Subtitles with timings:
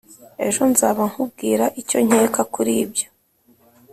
[0.47, 3.07] Ejo nzaba nkubwira Icyo nkeka kuri ibyo